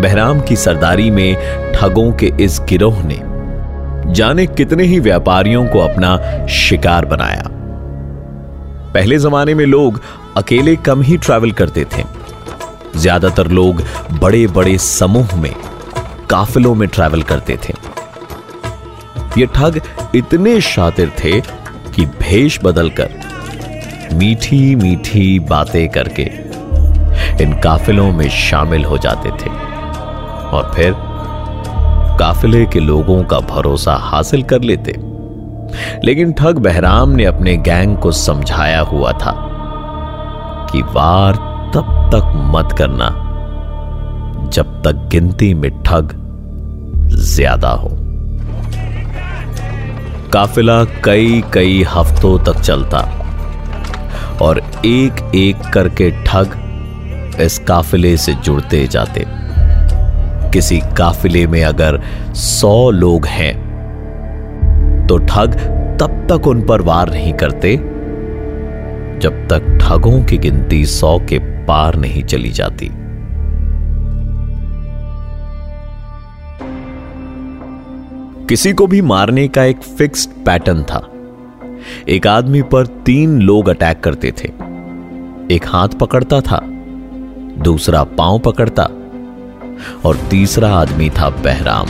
बहराम 0.00 0.40
की 0.40 0.56
सरदारी 0.56 1.10
में 1.10 1.36
ठगों 1.72 2.12
के 2.12 2.32
इस 2.40 2.60
गिरोह 2.68 3.02
ने 3.04 3.20
जाने 4.12 4.46
कितने 4.46 4.84
ही 4.84 5.00
व्यापारियों 5.00 5.66
को 5.66 5.78
अपना 5.78 6.46
शिकार 6.46 7.04
बनाया। 7.04 7.42
पहले 8.94 9.18
जमाने 9.18 9.54
में 9.54 9.66
लोग 9.66 10.00
अकेले 10.36 10.76
कम 10.76 11.02
ही 11.02 11.16
ट्रैवल 11.16 11.50
करते 11.50 11.84
थे। 11.84 12.21
ज़्यादातर 12.96 13.48
लोग 13.48 13.82
बड़े 14.20 14.46
बड़े 14.46 14.76
समूह 14.78 15.34
में, 15.36 15.52
काफिलों 16.30 16.74
में 16.74 16.88
ट्रैवल 16.88 17.22
करते 17.22 17.58
थे। 17.64 17.74
ये 19.38 19.46
ठग 19.46 19.80
इतने 20.14 20.60
शातिर 20.60 21.12
थे 21.18 21.40
कि 21.94 22.06
भेष 22.20 22.58
बदलकर 22.64 23.20
मीठी 24.12 24.74
मीठी 24.74 25.38
बातें 25.40 25.88
करके 25.88 26.22
इन 27.42 27.60
काफिलों 27.60 28.10
में 28.12 28.28
शामिल 28.30 28.84
हो 28.84 28.98
जाते 28.98 29.30
थे। 29.30 29.50
और 30.48 30.72
फिर 30.76 30.94
काफिले 32.18 32.64
के 32.66 32.80
लोगों 32.80 33.22
का 33.24 33.38
भरोसा 33.40 33.94
हासिल 34.02 34.42
कर 34.42 34.60
लेते। 34.60 34.92
लेकिन 36.04 36.32
ठग 36.32 36.58
बहराम 36.58 37.10
ने 37.10 37.24
अपने 37.24 37.56
गैंग 37.58 37.96
को 37.96 38.12
समझाया 38.12 38.80
हुआ 38.80 39.12
था 39.12 39.32
कि 40.72 40.82
वार 40.82 41.36
तब 41.74 42.10
तक 42.12 42.32
मत 42.54 42.72
करना, 42.78 43.08
जब 44.48 44.80
तक 44.84 45.08
गिनती 45.10 45.52
में 45.54 45.70
ठग 45.82 46.10
ज़्यादा 47.26 47.70
हो। 47.72 47.90
काफिला 50.32 50.82
कई 51.04 51.42
कई 51.52 51.82
हफ्तों 51.88 52.38
तक 52.44 52.60
चलता 52.60 52.98
और 54.42 54.60
एक 54.86 55.22
एक 55.34 55.56
करके 55.74 56.10
ठग 56.24 56.58
इस 57.40 57.58
काफिले 57.58 58.16
से 58.16 58.32
जुड़ते 58.34 58.86
जाते। 58.86 59.24
किसी 60.52 60.80
काफिले 60.98 61.46
में 61.46 61.62
अगर 61.64 62.00
सौ 62.36 62.90
लोग 62.90 63.26
हैं 63.28 63.54
तो 65.08 65.18
ठग 65.20 65.54
तब 66.00 66.26
तक 66.30 66.46
उन 66.46 66.60
पर 66.66 66.82
वार 66.82 67.10
नहीं 67.10 67.32
करते, 67.34 67.76
जब 69.22 69.46
तक 69.50 69.78
ठगों 69.82 70.22
की 70.24 70.38
गिनती 70.38 70.84
सौ 70.86 71.18
के 71.22 71.38
पार 71.66 71.94
नहीं 71.94 72.22
चली 72.22 72.50
जाती। 72.50 72.90
किसी 78.46 78.72
को 78.72 78.86
भी 78.86 79.00
मारने 79.00 79.48
का 79.48 79.64
एक 79.64 79.82
फिक्स्ड 79.82 80.30
पैटर्न 80.46 80.82
था। 80.82 81.08
एक 82.08 82.26
आदमी 82.26 82.62
पर 82.62 82.86
तीन 82.86 83.40
लोग 83.40 83.68
अटैक 83.68 84.00
करते 84.00 84.32
थे। 84.32 84.48
एक 85.54 85.60
हाथ 85.66 85.88
पकड़ता 85.88 86.40
था, 86.40 86.60
दूसरा 87.58 88.04
पाँव 88.04 88.38
पकड़ता, 88.38 88.88
और 90.04 90.16
तीसरा 90.30 90.74
आदमी 90.76 91.10
था 91.10 91.28
बहराम, 91.30 91.86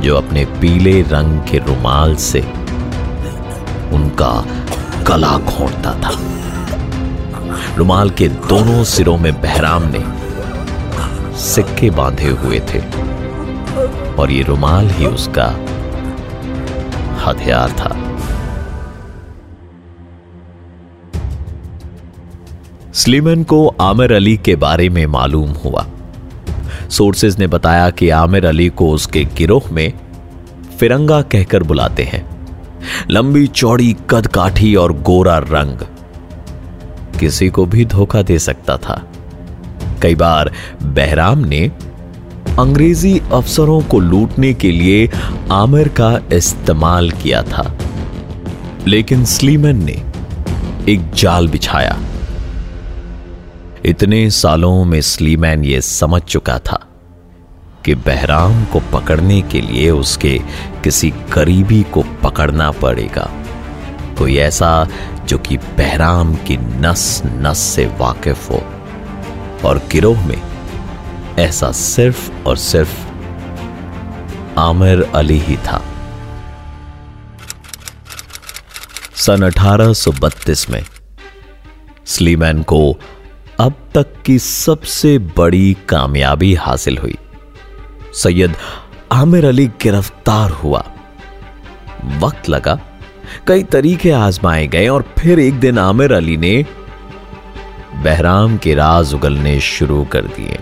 जो 0.00 0.16
अपने 0.16 0.44
पीले 0.44 1.02
रंग 1.02 1.40
के 1.40 1.58
रुमाल 1.58 2.14
से 2.16 2.40
उनका 3.92 4.46
गला 5.08 5.38
घोंटता 5.38 5.92
था। 5.94 6.12
रुमाल 7.76 8.10
के 8.10 8.28
दोनों 8.28 8.84
सिरों 8.84 9.18
में 9.18 9.42
बहराम 9.42 9.82
ने 9.86 10.04
सिक्के 11.38 11.90
बांधे 11.90 12.28
हुए 12.28 12.60
थे। 12.60 12.78
और 14.14 14.30
ये 14.30 14.42
रुमाल 14.42 14.90
ही 14.90 15.06
उसका 15.06 15.46
हथियार 17.24 17.70
था। 17.70 17.98
स्लीमन 22.94 23.42
को 23.42 23.74
आमिर 23.80 24.12
अली 24.12 24.36
के 24.36 24.56
बारे 24.56 24.88
में 24.88 25.06
मालूम 25.06 25.50
हुआ। 25.50 25.86
सोर्सेज 26.90 27.38
ने 27.38 27.46
बताया 27.46 27.90
कि 27.90 28.08
आमिर 28.10 28.46
अली 28.46 28.68
को 28.68 28.90
उसके 28.90 29.24
गिरोह 29.24 29.62
में 29.72 29.92
फिरंगा 30.80 31.22
कहकर 31.22 31.62
बुलाते 31.62 32.02
हैं। 32.02 32.48
लंबी 33.10 33.46
चौड़ी 33.46 33.96
कद 34.10 34.26
काठी 34.26 34.74
और 34.74 34.92
गोरा 34.92 35.38
रंग। 35.38 35.78
किसी 37.22 37.48
को 37.48 37.66
भी 37.66 37.84
धोखा 37.84 38.22
दे 38.22 38.38
सकता 38.38 38.76
था। 38.76 39.02
कई 40.02 40.14
बार 40.14 40.52
बहराम 40.82 41.38
ने 41.38 41.70
अंग्रेज़ी 42.58 43.20
अफसरों 43.32 43.80
को 43.82 43.98
लूटने 43.98 44.54
के 44.54 44.70
लिए 44.70 45.10
आमिर 45.50 45.88
का 45.88 46.20
इस्तेमाल 46.32 47.10
किया 47.10 47.42
था। 47.42 47.78
लेकिन 48.86 49.24
स्लीमन 49.24 49.76
ने 49.76 50.02
एक 50.88 51.12
जाल 51.12 51.48
बिछाया। 51.48 51.98
इतने 53.84 54.30
सालों 54.30 54.84
में 54.84 55.00
स्लीमैन 55.00 55.64
यह 55.64 55.80
समझ 55.80 56.22
चुका 56.22 56.58
था 56.58 56.86
कि 57.84 57.94
बहराम 57.94 58.64
को 58.64 58.80
पकड़ने 58.80 59.42
के 59.42 59.60
लिए 59.60 59.90
उसके 59.90 60.40
किसी 60.84 61.12
करीबी 61.32 61.82
को 61.82 62.04
पकड़ना 62.22 62.70
पड़ेगा। 62.70 63.30
कोई 64.22 64.36
ऐसा 64.36 64.88
जो 65.24 65.38
कि 65.38 65.56
बहराम 65.56 66.34
की 66.34 66.56
नस 66.56 67.22
नस 67.24 67.58
से 67.58 67.86
वाकिफ 67.86 68.50
हो। 68.50 68.56
और 69.64 69.88
गिरोह 69.92 70.26
में 70.26 70.42
ऐसा 71.38 71.72
सिर्फ़ 71.72 72.32
और 72.32 72.56
सिर्फ़ 72.56 73.06
आमिर 74.58 75.12
अली 75.14 75.38
ही 75.38 75.56
था। 75.56 75.84
सन 79.14 79.42
1832 79.42 80.70
में 80.70 80.84
स्लीमैन 82.06 82.62
को 82.62 82.98
अब 83.60 83.74
तक 83.94 84.22
की 84.26 84.38
सबसे 84.38 85.18
बड़ी 85.18 85.76
कामयाबी 85.88 86.54
हासिल 86.54 86.98
हुई। 86.98 87.16
सैयद 88.14 88.54
आमिर 89.12 89.44
अली 89.44 89.66
गिरफ़्तार 89.66 90.50
हुआ। 90.50 90.84
वक्त 92.04 92.48
लगा 92.48 92.80
कई 93.46 93.62
तरीके 93.62 94.10
आजमाए 94.10 94.66
गए 94.66 94.86
और 94.88 95.04
फिर 95.18 95.38
एक 95.38 95.54
दिन 95.54 95.78
आमिर 95.78 96.12
अली 96.12 96.36
ने 96.36 96.64
बहराम 97.94 98.56
के 98.56 98.74
राज 98.74 99.14
उगलने 99.14 99.60
शुरू 99.60 100.04
कर 100.04 100.24
दिए। 100.28 100.58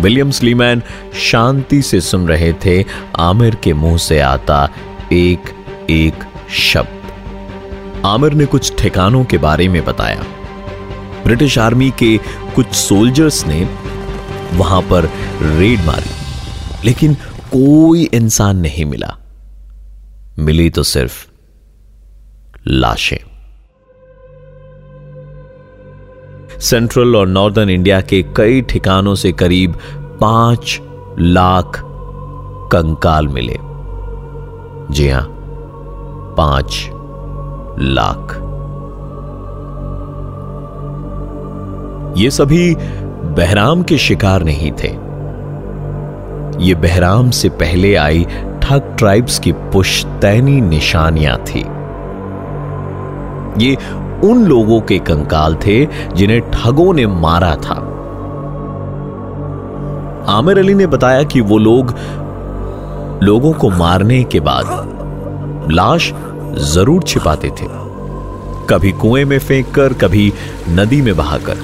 विलियम 0.00 0.30
स्लीमैन 0.30 0.82
शांति 1.14 1.82
से 1.82 2.00
सुन 2.00 2.28
रहे 2.28 2.52
थे, 2.64 2.84
आमिर 3.18 3.54
के 3.54 3.72
मुँह 3.72 3.96
से 3.96 4.18
आता 4.20 4.68
एक 5.12 5.50
एक 5.90 6.24
शब्द। 6.50 8.02
आमिर 8.06 8.32
ने 8.32 8.46
कुछ 8.46 8.72
ठिकानों 8.78 9.24
के 9.24 9.38
बारे 9.38 9.68
में 9.68 9.84
बताया। 9.84 10.22
ब्रिटिश 11.24 11.58
आर्मी 11.58 11.90
के 11.98 12.16
कुछ 12.54 12.72
सोल्जर्स 12.72 13.46
ने 13.46 13.62
वहाँ 14.52 14.80
पर 14.82 15.04
रेड 15.42 15.84
मारी, 15.84 16.10
लेकिन 16.84 17.14
कोई 17.52 18.02
इंसान 18.04 18.56
नहीं 18.56 18.84
मिला। 18.84 19.16
मिली 20.38 20.70
तो 20.70 20.82
सिर्फ़ 20.82 21.26
लाशें। 22.68 23.16
सेंट्रल 26.60 27.16
और 27.16 27.26
नॉर्दर्न 27.26 27.70
इंडिया 27.70 28.00
के 28.00 28.22
कई 28.36 28.62
ठिकानों 28.62 29.14
से 29.14 29.32
करीब 29.32 29.78
पाँच 30.20 30.80
लाख 31.18 31.82
कंकाल 32.72 33.28
मिले। 33.28 33.56
जी 34.94 35.08
हाँ, 35.08 35.26
पाँच 36.38 36.88
लाख। 37.78 38.38
ये 42.18 42.30
सभी 42.30 42.74
बहराम 43.36 43.82
के 43.82 43.98
शिकार 43.98 44.42
नहीं 44.44 44.72
थे। 44.72 44.88
ये 46.64 46.74
बहराम 46.74 47.30
से 47.30 47.48
पहले 47.48 47.94
आई 47.94 48.24
ठग 48.62 48.94
ट्राइब्स 48.98 49.38
की 49.38 49.52
पुश्तैनी 49.52 50.60
निशानियाँ 50.60 51.38
थी। 51.38 51.81
ये 53.58 53.76
उन 54.24 54.44
लोगों 54.44 54.80
के 54.80 54.98
कंकाल 54.98 55.54
थे 55.56 55.84
जिन्हें 56.14 56.40
ठगों 56.50 56.92
ने 56.94 57.06
मारा 57.06 57.54
था। 57.56 57.74
आमिर 60.28 60.58
अली 60.58 60.74
ने 60.74 60.86
बताया 60.86 61.22
कि 61.22 61.40
वो 61.40 61.58
लोग 61.58 61.94
लोगों 63.22 63.52
को 63.52 63.70
मारने 63.70 64.22
के 64.24 64.40
बाद 64.40 65.68
लाश 65.72 66.12
ज़रूर 66.72 67.02
छिपाते 67.02 67.48
थे। 67.50 67.66
कभी 68.70 68.92
कुएँ 68.92 69.24
में 69.24 69.38
फेंककर, 69.38 69.92
कभी 69.92 70.32
नदी 70.68 71.02
में 71.02 71.16
बहाकर। 71.16 71.56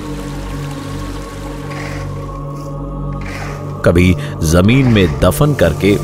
कभी 3.84 4.16
ज़मीन 4.42 4.86
में 4.86 5.20
दफन 5.20 5.54
करके 5.54 5.94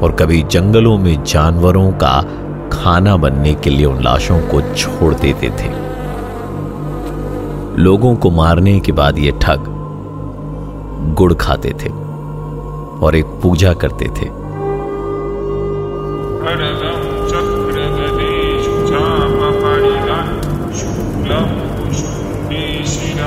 और 0.00 0.12
कभी 0.12 0.42
जंगलों 0.42 0.98
में 0.98 1.24
जानवरों 1.24 1.90
का 1.92 2.20
खाना 2.78 3.16
बनने 3.16 3.54
के 3.54 3.70
लिए 3.70 3.86
उन 3.86 4.02
लाशों 4.02 4.40
को 4.40 4.60
छोड़ 4.74 5.14
देते 5.14 5.50
थे। 5.50 5.70
लोगों 7.82 8.14
को 8.16 8.30
मारने 8.30 8.78
के 8.80 8.92
बाद 8.92 9.18
ये 9.18 9.30
ठग 9.42 9.64
गुड़ 11.14 11.32
खाते 11.34 11.72
थे 11.82 11.88
और 12.98 13.16
एक 13.16 13.26
पूजा 13.42 13.72
करते 13.74 14.08
थे। 14.08 14.30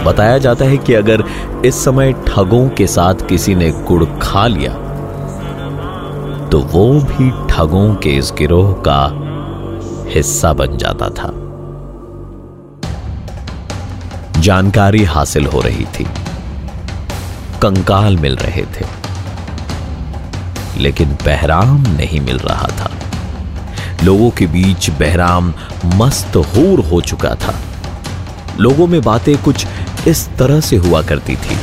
बताया 0.03 0.37
जाता 0.37 0.65
है 0.65 0.77
कि 0.77 0.93
अगर 0.93 1.23
इस 1.65 1.83
समय 1.85 2.13
ठगों 2.27 2.67
के 2.69 2.87
साथ 2.87 3.27
किसी 3.29 3.55
ने 3.55 3.71
गुड़ 3.87 4.05
खा 4.21 4.47
लिया 4.47 4.73
तो 6.49 6.59
वो 6.59 6.87
भी 7.01 7.29
ठगों 7.49 7.93
के 7.95 8.09
इस 8.09 8.33
गिरोह 8.37 8.71
का 8.87 9.01
हिस्सा 10.13 10.53
बन 10.53 10.77
जाता 10.77 11.09
था। 11.09 11.51
जानकारी 14.41 15.03
हासिल 15.03 15.45
हो 15.45 15.61
रही 15.61 15.85
थी। 15.85 16.03
कंकाल 17.61 18.17
मिल 18.17 18.35
रहे 18.35 18.65
थे। 18.65 18.85
लेकिन 20.77 21.09
बहराम 21.09 21.81
नहीं 21.81 22.21
मिल 22.21 22.37
रहा 22.37 22.67
था। 22.67 22.91
लोगों 24.03 24.31
के 24.31 24.47
बीच 24.47 24.89
बहराम 24.89 25.53
मस्त 25.85 26.35
हूर 26.35 26.79
हो 26.79 27.01
चुका 27.01 27.35
था। 27.35 27.55
लोगों 28.59 28.87
में 28.87 29.01
बातें 29.01 29.43
कुछ 29.43 29.67
इस 30.07 30.29
तरह 30.37 30.59
से 30.59 30.75
हुआ 30.75 31.01
करती 31.01 31.35
थी। 31.35 31.57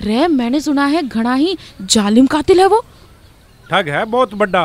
रे 0.00 0.28
मैंने 0.28 0.60
सुना 0.60 0.86
है 0.86 1.08
घना 1.08 1.34
ही 1.34 1.58
जालिम 1.82 2.26
कातिल 2.26 2.60
है 2.60 2.66
वो। 2.66 2.84
ठग 3.72 3.88
है 3.88 4.04
बहुत 4.06 4.34
बड़ा। 4.34 4.64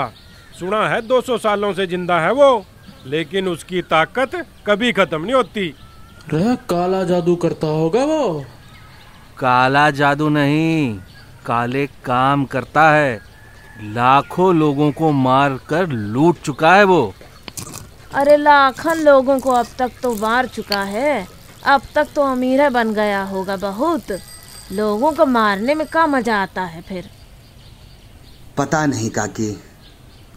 सुना 0.60 0.88
है 0.89 1.02
200 1.08 1.38
सालों 1.38 1.74
से 1.74 1.86
ज़िंदा 1.88 2.20
है 2.20 2.32
वो 2.34 2.65
लेकिन 3.08 3.48
उसकी 3.48 3.82
ताकत 3.84 4.32
कभी 4.67 4.91
खत्म 4.91 5.22
नहीं 5.22 5.34
होती। 5.34 5.67
रे 6.34 6.56
काला 6.70 7.04
जादू 7.04 7.36
करता 7.36 7.67
होगा 7.70 8.04
वो। 8.06 8.46
काला 9.39 9.89
जादू 9.91 10.30
नहीं 10.30 11.00
काले 11.46 11.86
काम 12.06 12.46
करता 12.46 12.89
है। 12.91 13.15
लाखों 13.93 14.54
लोगों 14.56 14.91
को 14.91 15.12
मार 15.13 15.58
कर 15.70 15.88
लूट 15.88 16.41
चुका 16.41 16.74
है 16.76 16.84
वो। 16.84 17.02
अरे 18.13 18.38
लाखन 18.38 19.04
लोगों 19.04 19.39
को 19.39 19.52
अब 19.54 19.67
तक 19.80 19.91
तो 20.04 20.15
मार 20.15 20.48
चुका 20.48 20.82
है। 20.86 21.28
अब 21.65 21.82
तक 21.96 22.08
तो 22.15 22.22
अमीर 22.24 22.70
बन 22.70 22.93
गया 22.93 23.24
होगा 23.26 23.56
बहुत। 23.58 24.12
लोगों 24.72 25.12
को 25.12 25.26
मारने 25.28 25.76
में 25.76 25.86
क्या 25.88 26.08
मज़ा 26.08 26.41
आता 26.41 26.62
है 26.65 26.82
फिर। 26.82 27.10
पता 28.58 28.86
नहीं 28.86 29.10
काकी 29.10 29.56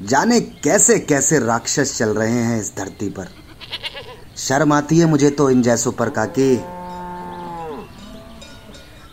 जाने 0.00 0.40
कैसे 0.40 0.98
कैसे 0.98 1.38
राक्षस 1.38 1.96
चल 1.98 2.09
रहे 2.09 2.42
हैं 2.42 2.61
इस 2.61 2.72
धरती 2.76 3.09
पर। 3.09 3.28
शर्म 4.38 4.72
आती 4.72 4.98
है 4.98 5.06
मुझे 5.06 5.30
तो 5.30 5.48
इन 5.50 5.62
जैसों 5.62 5.92
पर 5.92 6.11
काकी। 6.11 6.54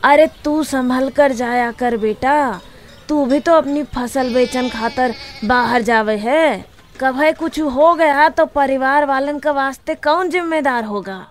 अरे 0.03 0.27
तू 0.45 0.63
संभल 0.63 1.09
कर 1.09 1.31
जाया 1.33 1.71
कर 1.71 1.97
बेटा 1.97 2.61
तू 3.09 3.25
भी 3.25 3.39
तो 3.39 3.53
अपनी 3.53 3.83
फ़सल 3.95 4.33
बेचन 4.33 4.69
खातर 4.69 5.13
बाहर 5.45 5.81
जावे 5.81 6.17
है। 6.17 6.65
कभी 7.01 7.31
कुछ 7.31 7.59
हो 7.59 7.93
गया 7.95 8.27
तो 8.29 8.45
परिवार 8.45 9.05
वालन 9.05 9.39
का 9.39 9.51
वास्ते 9.51 9.95
कौन 9.95 10.29
जिम्मेदार 10.29 10.83
होगा? 10.85 11.25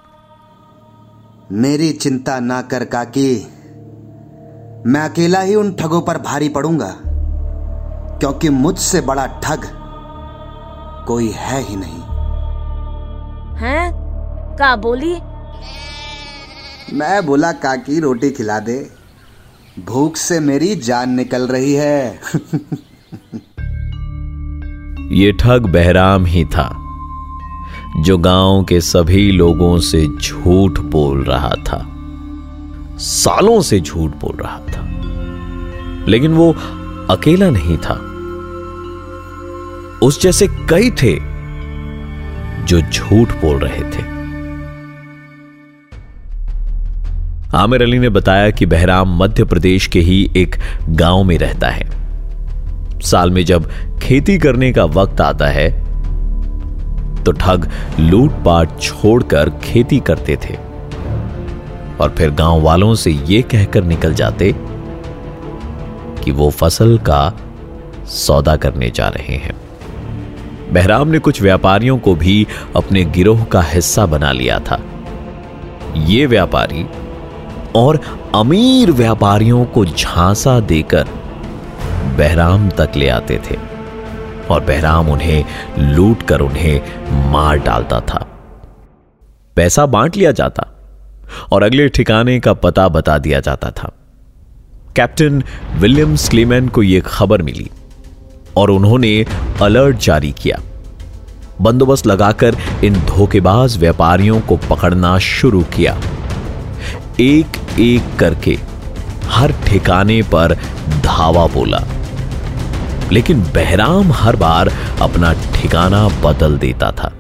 मेरी 1.52 1.92
चिंता 1.94 2.38
ना 2.40 2.60
कर 2.62 2.84
काकी 2.84 3.32
मैं 4.86 5.00
अकेला 5.00 5.40
ही 5.40 5.54
उन 5.54 5.72
ठगों 5.74 6.00
पर 6.02 6.18
भारी 6.18 6.48
पड़ूँगा। 6.48 6.94
क्योंकि 8.20 8.48
मुझसे 8.48 9.00
बड़ा 9.00 9.26
ठग 9.26 9.60
कोई 11.06 11.30
है 11.30 11.62
ही 11.62 11.76
नहीं। 11.76 12.02
हैं? 13.58 13.92
का 14.56 14.76
बोली? 14.76 15.14
मैं 16.96 17.26
बोला 17.26 17.52
काकी 17.52 18.00
रोटी 18.00 18.30
खिला 18.30 18.58
दे। 18.58 18.90
भूख 19.84 20.16
से 20.16 20.40
मेरी 20.40 20.74
जान 20.74 21.10
निकल 21.10 21.46
रही 21.46 21.74
है। 21.74 22.20
ये 25.12 25.32
ठग 25.32 25.66
बहराम 25.66 26.24
ही 26.24 26.44
था 26.44 26.82
जो 27.96 28.18
गाँव 28.18 28.64
के 28.64 28.80
सभी 28.80 29.30
लोगों 29.32 29.78
से 29.78 30.06
झूठ 30.22 30.78
बोल 30.78 31.24
रहा 31.24 31.54
था 31.56 31.86
सालों 32.98 33.60
से 33.60 33.80
झूठ 33.80 34.10
बोल 34.10 34.36
रहा 34.36 34.58
था। 34.58 34.86
लेकिन 36.08 36.34
वो 36.34 36.54
अकेला 37.10 37.48
नहीं 37.50 37.76
था। 37.78 37.94
उस 40.02 40.20
जैसे 40.22 40.46
कई 40.70 40.90
थे 40.92 41.14
जो 42.64 42.80
झूठ 42.82 43.32
बोल 43.42 43.58
रहे 43.58 43.82
थे। 43.90 44.04
आमिर 47.56 47.82
अली 47.82 47.98
ने 47.98 48.08
बताया 48.08 48.50
कि 48.50 48.66
बहराम 48.66 49.16
मध्य 49.18 49.44
प्रदेश 49.44 49.86
के 49.86 50.00
ही 50.00 50.30
एक 50.36 50.56
गाँव 50.88 51.22
में 51.24 51.36
रहता 51.38 51.68
है। 51.68 51.88
साल 53.00 53.30
में 53.30 53.44
जब 53.44 53.70
खेती 54.02 54.38
करने 54.38 54.72
का 54.72 54.84
वक्त 54.84 55.20
आता 55.20 55.46
है 55.46 55.68
तो 57.24 57.32
ठग 57.32 57.68
लूटपाट 58.00 58.78
छोड़कर 58.80 59.50
खेती 59.64 60.00
करते 60.00 60.36
थे। 60.44 60.54
और 62.00 62.14
फिर 62.18 62.30
गाँव 62.30 62.60
वालों 62.62 62.94
से 62.94 63.10
यह 63.10 63.42
कहकर 63.42 63.84
निकल 63.84 64.14
जाते 64.14 64.52
कि 66.26 66.32
वो 66.32 66.50
फ़सल 66.50 66.98
का 66.98 67.32
सौदा 68.06 68.56
करने 68.56 68.90
जा 68.90 69.08
रहे 69.08 69.36
हैं। 69.36 69.54
बहराम 70.72 71.08
ने 71.08 71.18
कुछ 71.18 71.42
व्यापारियों 71.42 71.98
को 71.98 72.14
भी 72.14 72.46
अपने 72.76 73.04
गिरोह 73.04 73.44
का 73.44 73.60
हिस्सा 73.62 74.06
बना 74.06 74.32
लिया 74.32 74.58
था। 74.60 74.80
ये 75.96 76.26
व्यापारी 76.26 76.86
और 77.76 78.00
अमीर 78.34 78.90
व्यापारियों 78.90 79.64
को 79.64 79.84
झांसा 79.84 80.60
देकर 80.60 81.08
बहराम 82.18 82.68
तक 82.70 82.92
ले 82.96 83.08
आते 83.08 83.40
थे 83.50 83.56
और 84.50 84.64
बहराम 84.64 85.10
उन्हें 85.10 85.44
लूट 85.78 86.22
कर 86.22 86.40
उन्हें 86.40 86.80
मार 87.32 87.58
डालता 87.58 88.00
था। 88.00 88.26
पैसा 89.56 89.86
बांट 89.86 90.16
लिया 90.16 90.32
जाता 90.32 90.66
और 91.52 91.62
अगले 91.62 91.88
ठिकाने 91.88 92.40
का 92.40 92.52
पता 92.52 92.88
बता 92.88 93.18
दिया 93.18 93.40
जाता 93.40 93.70
था। 93.70 93.92
कैप्टन 94.96 95.44
विलियम 95.74 96.16
स्लीमैन 96.16 96.68
को 96.68 96.82
यह 96.82 97.00
खबर 97.00 97.42
मिली 97.42 97.70
और 98.56 98.70
उन्होंने 98.70 99.26
अलर्ट 99.62 99.96
जारी 99.96 100.32
किया। 100.32 100.60
बंदोबस्त 101.60 102.06
लगाकर 102.06 102.56
इन 102.84 102.94
धोखेबाज 102.94 103.78
व्यापारियों 103.78 104.40
को 104.40 104.56
पकड़ना 104.56 105.18
शुरू 105.18 105.62
किया। 105.62 106.00
एक 107.20 107.46
एक 107.78 108.18
करके 108.18 108.58
हर 109.28 109.52
ठिकाने 109.52 110.22
पर 110.22 110.54
धावा 111.04 111.46
बोला। 111.46 111.82
लेकिन 113.12 113.40
बहराम 113.40 114.12
हर 114.12 114.36
बार 114.36 114.72
अपना 115.02 115.32
ठिकाना 115.32 116.08
बदल 116.08 116.58
देता 116.58 116.92
था। 116.92 117.12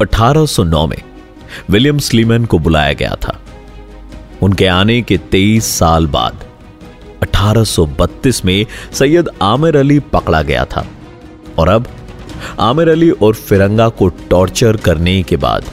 1809 0.00 0.86
में 0.86 1.02
विलियम 1.70 1.98
स्लीमन 1.98 2.44
को 2.44 2.58
बुलाया 2.58 2.92
गया 2.92 3.16
था। 3.22 3.40
उनके 4.42 4.66
आने 4.66 5.02
के 5.02 5.18
23 5.18 5.78
साल 5.78 6.06
बाद 6.06 6.44
1832 7.22 8.44
में 8.44 8.66
सैयद 8.92 9.28
आमिर 9.42 9.76
अली 9.76 9.98
पकड़ा 9.98 10.42
गया 10.42 10.64
था। 10.64 10.86
और 11.58 11.68
अब, 11.68 11.86
आमिर 12.60 12.88
अली 12.88 13.10
और 13.10 13.34
फिरंगा 13.34 13.88
को 13.88 14.08
टॉर्चर 14.08 14.76
करने 14.76 15.22
के 15.22 15.36
बाद, 15.36 15.64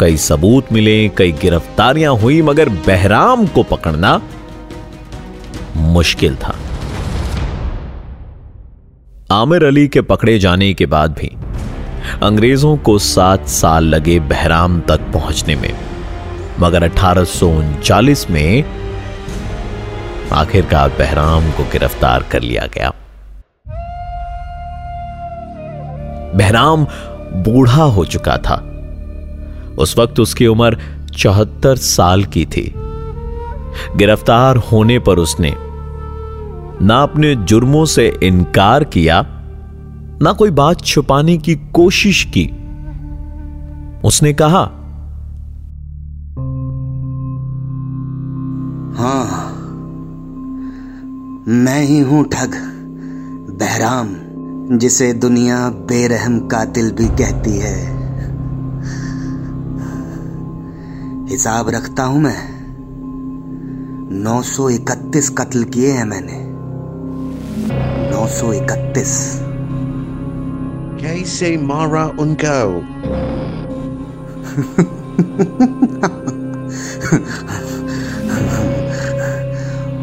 कई 0.00 0.16
सबूत 0.16 0.72
मिले, 0.72 1.08
कई 1.08 1.32
गिरफ्तारियाँ 1.32 2.16
हुई, 2.16 2.42
मगर 2.42 2.68
बहराम 2.68 3.46
को 3.46 3.62
पकड़ना 3.62 4.22
मुश्किल 5.76 6.36
था। 6.36 6.56
आमिर 9.30 9.64
अली 9.64 9.88
के 9.88 10.00
पकड़े 10.00 10.38
जाने 10.38 10.74
के 10.74 10.86
बाद 10.86 11.10
भी, 11.12 11.36
अंग्रेज़ों 12.22 12.76
को 12.76 12.98
सात 12.98 13.48
साल 13.48 13.84
लगे 13.84 14.20
बहराम 14.20 14.80
तक 14.80 15.00
पहुँचने 15.00 15.56
में। 15.56 15.97
मगर 16.60 16.84
अठारह 16.84 17.26
में 18.30 18.64
आखिरकार 20.32 20.88
बहराम 20.88 21.50
को 21.50 21.64
गिरफ़्तार 21.64 22.22
कर 22.22 22.42
लिया 22.42 22.66
गया। 22.66 22.92
बहराम 26.34 26.84
बूढ़ा 27.44 27.82
हो 27.82 28.04
चुका 28.04 28.36
था। 28.36 28.56
उस 29.78 29.98
वक्त 29.98 30.20
उसकी 30.20 30.46
उम्र 30.46 30.78
चौहत्तर 31.16 31.76
साल 31.76 32.24
की 32.24 32.44
थी। 32.46 32.72
गिरफ़्तार 33.96 34.56
होने 34.56 34.98
पर 34.98 35.18
उसने 35.18 35.54
ना 36.82 37.02
अपने 37.02 37.34
जुर्मों 37.36 37.84
से 37.84 38.18
इनकार 38.22 38.84
किया, 38.84 39.22
ना 40.22 40.32
कोई 40.32 40.50
बात 40.50 40.84
छुपाने 40.84 41.36
की 41.38 41.54
कोशिश 41.54 42.24
की। 42.24 42.44
उसने 44.04 44.32
कहा 44.32 44.70
हाँ। 48.96 49.54
मैं 51.48 51.80
ही 51.80 52.00
हूँ 52.00 52.24
ठग 52.24 52.54
बहराम 53.60 54.08
जिसे 54.78 55.12
दुनिया 55.12 55.70
बेरहम 55.70 56.38
कातिल 56.38 56.92
भी 56.92 57.08
कहती 57.08 57.50
है। 57.50 57.98
हिसाब 61.28 61.68
रखता 61.68 62.02
हूँ 62.02 62.20
मैं। 62.20 62.58
931 64.24 65.28
कत्ल 65.28 65.64
किए 65.64 65.90
हैं 65.90 66.04
मैंने। 66.04 66.48
931 68.12 69.34
कैसे 71.00 71.56
मारा 71.56 72.04
उनको? 72.04 72.82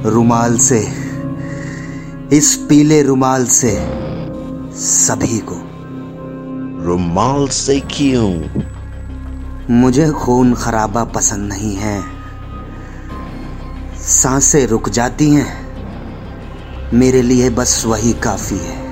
रुमाल 0.06 0.58
से 0.58 0.88
इस 2.34 2.66
पीले 2.70 3.04
रुमाल 3.04 3.46
से 3.46 3.80
सभी 4.78 5.42
को। 5.50 5.56
रुमाल 6.84 7.48
से 7.48 7.80
क्यों? 7.80 8.44
मुझे 9.74 10.10
खून 10.10 10.54
खराबा 10.54 11.04
पसंद 11.04 11.54
नहीं 11.54 11.76
है। 11.76 12.04
साँसें 13.98 14.68
रुक 14.68 14.90
जाती 14.90 15.30
हैं। 15.32 15.68
मेरे 16.94 17.22
लिए 17.22 17.50
बस 17.50 17.84
वही 17.86 18.14
काफ़ी 18.14 18.58
है। 18.58 18.88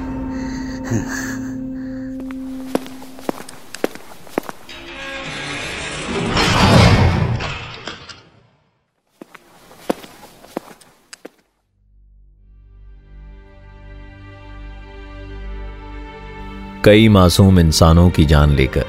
कई 16.83 17.07
मासूम 17.09 17.59
इंसानों 17.59 18.09
की 18.09 18.25
जान 18.25 18.51
लेकर। 18.51 18.85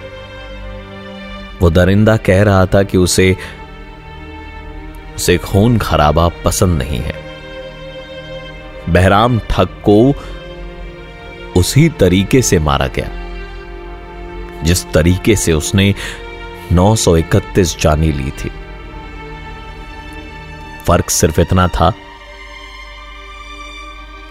वो 1.61 1.71
दरिंदा 1.71 2.17
कह 2.17 2.43
रहा 2.43 2.67
था 2.67 2.83
कि 2.83 2.99
उसे 2.99 3.37
उसे 5.17 5.37
खून 5.39 5.79
खराबा 5.79 6.29
पसंद 6.45 6.83
नहीं 6.83 6.99
है। 6.99 7.15
बहराम 8.89 9.39
ठग 9.51 9.69
को 9.89 10.15
उसी 11.57 11.89
तरीके 11.89 12.43
से 12.43 12.59
मारा 12.59 12.87
गया, 12.87 13.09
जिस 14.63 14.85
तरीके 14.93 15.37
से 15.37 15.53
उसने 15.53 15.95
931 16.73 17.77
जानी 17.81 18.13
ली 18.13 18.31
थी। 18.31 18.51
फ़र्क 20.87 21.11
सिर्फ़ 21.11 21.41
इतना 21.41 21.69
था 21.69 21.93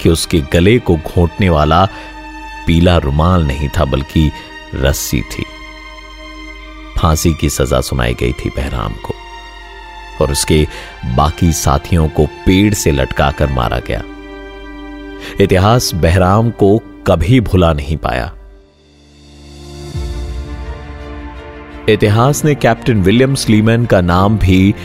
कि 0.02 0.10
उसके 0.10 0.40
गले 0.54 0.80
को 0.80 0.96
घोंटने 0.96 1.50
वाला 1.50 1.88
पीला 2.68 2.98
रुमाल 2.98 3.44
नहीं 3.44 3.70
था, 3.70 3.86
बल्कि 3.86 4.32
रस्सी 4.76 5.22
थी। 5.22 5.46
फांसी 6.98 7.34
की 7.34 7.50
सजा 7.50 7.82
सुनाई 7.82 8.14
गई 8.14 8.34
थी 8.34 8.50
बहराम 8.50 8.94
को, 8.94 9.14
और 10.22 10.32
उसके 10.32 10.68
बाकी 11.16 11.52
साथियों 11.54 12.08
को 12.10 12.26
पेड़ 12.26 12.74
से 12.74 12.92
लटकाकर 12.92 13.50
मारा 13.50 13.80
गया। 13.80 14.04
इतिहास 15.40 15.94
बहराम 15.94 16.50
को 16.52 16.78
कभी 17.08 17.40
भुला 17.40 17.74
नहीं 17.74 17.98
पाया। 17.98 18.32
इतिहास 21.90 22.46
ने 22.46 22.56
कैप्टन 22.56 23.02
विलियम 23.02 23.36
स्लीमैन 23.36 23.86
का 23.86 24.02
नाम 24.02 24.38
भी 24.38 24.76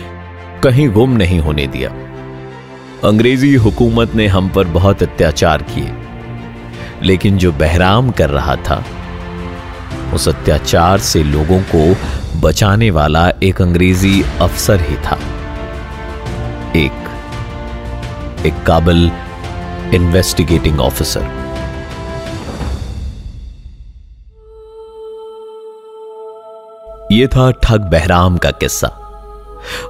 कहीं 0.65 0.89
गुम 0.89 1.11
नहीं 1.11 1.41
होने 1.41 1.67
दिया। 1.67 1.91
अंग्रेज़ी 3.05 3.55
हुकूमत 3.55 4.15
ने 4.15 4.27
हम 4.27 4.49
पर 4.49 4.65
बहुत 4.65 5.03
अत्याचार 5.03 5.63
किए। 5.63 5.93
लेकिन 7.03 7.39
जो 7.39 7.53
बहराम 7.53 8.11
कर 8.11 8.31
रहा 8.31 8.57
था, 8.57 8.85
उस 10.15 10.29
अत्याचार 10.29 10.99
से 10.99 11.23
लोगों 11.23 11.61
को 11.75 12.41
बचाने 12.41 12.91
वाला 12.91 13.29
एक 13.43 13.63
अंग्रेज़ी 13.63 14.23
अफसर 14.41 14.81
ही 14.81 14.97
था। 14.97 15.19
एक 16.77 17.07
एक 18.47 18.63
काबल 18.67 19.11
इन्वेस्टिगेटिंग 19.95 20.81
ऑफिसर 20.81 21.37
यह 27.13 27.27
था 27.27 27.51
ठग 27.63 27.89
बहराम 27.91 28.37
का 28.37 28.51
किस्सा। 28.51 28.89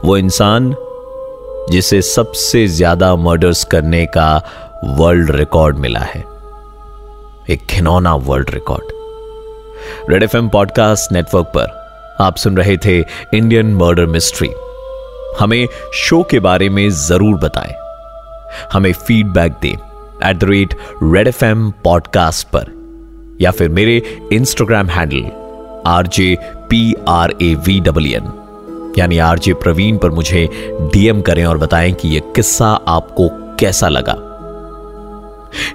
वो 0.05 0.17
इंसान 0.17 0.75
जिसे 1.71 2.01
सबसे 2.03 2.67
ज़्यादा 2.69 3.15
मर्डर्स 3.17 3.65
करने 3.65 4.05
का 4.07 4.31
वर्ल्ड 4.85 5.31
रिकॉर्ड 5.31 5.77
मिला 5.77 6.01
है। 6.01 6.23
एक 7.51 7.65
खिनौना 7.67 8.15
world 8.15 8.51
record 8.51 10.11
Red 10.11 10.23
FM 10.23 10.49
podcast 10.49 11.13
network 11.13 11.47
पर 11.57 12.17
आप 12.21 12.37
सुन 12.37 12.57
रहे 12.57 12.77
थे 12.77 12.99
इंडियन 13.35 13.75
मर्डर 13.75 14.07
मिस्ट्री 14.07 14.51
हमें 15.41 15.67
शो 15.95 16.23
के 16.23 16.41
बारे 16.41 16.69
में 16.69 16.89
ज़रूर 16.91 17.35
बताएँ। 17.35 17.75
हमें 18.73 18.93
फीडबैक 18.93 19.53
दें 19.63 19.73
at 20.31 20.37
the 20.37 20.45
rate 20.45 20.75
Red 21.03 21.29
F 21.29 21.45
M 21.45 21.71
podcast 21.85 22.47
पर, 22.49 22.67
या 23.41 23.51
फिर 23.51 23.69
मेरे 23.69 23.97
Instagram 24.33 24.89
handle 24.89 25.25
R 25.87 26.07
J 26.07 26.37
P 26.71 26.95
R 27.09 27.35
A 27.43 27.55
V 27.67 27.81
W 27.81 28.17
N 28.17 28.33
यानी 28.99 29.19
आरजे 29.19 29.55
प्रवीण 29.55 29.99
पर 29.99 30.11
मुझे 30.11 30.49
डीएम 30.93 31.21
करें 31.23 31.45
और 31.45 31.59
बताएँ 31.59 31.93
कि 31.93 32.09
यह 32.09 32.33
किस्सा 32.37 32.69
आपको 32.89 33.29
कैसा 33.61 33.89
लगा। 33.89 34.25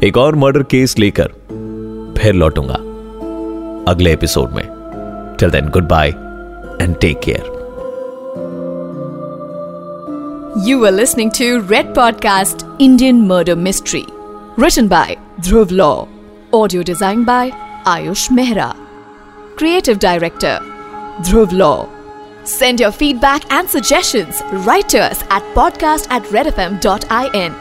एक 0.03 0.17
और 0.17 0.35
मर्डर 0.35 0.63
केस 0.63 0.97
लेकर 0.99 1.31
फिर 2.22 2.34
लौटूंगा 2.34 2.74
अगले 3.90 4.12
एपिसोड 4.12 4.52
में 4.52 4.64
till 5.40 5.50
then 5.50 5.68
goodbye 5.88 6.08
and 6.82 6.98
take 7.00 7.20
care 7.24 7.56
You 10.66 10.76
were 10.82 10.90
listening 10.90 11.30
to 11.38 11.60
Red 11.70 11.90
Podcast 11.96 12.62
Indian 12.84 13.18
Murder 13.28 13.54
Mystery. 13.54 14.04
Written 14.56 14.88
by 14.92 15.16
Dhruv 15.40 15.70
Law. 15.80 16.08
Audio 16.52 16.82
designed 16.82 17.26
by 17.26 17.50
Ayush 17.92 18.24
Mehra. 18.38 18.66
Creative 19.60 20.00
Director 20.06 20.54
Dhruv 21.28 21.52
Law. 21.52 21.88
Send 22.44 22.80
your 22.80 22.90
feedback 22.90 23.46
and 23.52 23.68
suggestions 23.68 24.42
right 24.70 24.88
to 24.88 24.98
us 25.04 25.22
at 25.38 25.42
podcast 25.54 26.10
at 26.10 26.22
redfm.in. 26.38 27.54